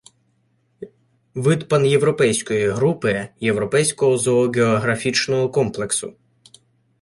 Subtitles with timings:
[1.35, 6.13] Вид пан’європейської групи, європейського зооґеографічного комплексу.